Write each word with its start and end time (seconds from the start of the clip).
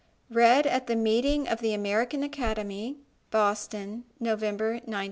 Read 0.31 0.65
at 0.65 0.87
the 0.87 0.95
meeting 0.95 1.47
of 1.47 1.59
the 1.59 1.75
American 1.75 2.23
Academy, 2.23 2.97
Boston, 3.29 4.03
November, 4.19 4.69
1915. 4.89 4.99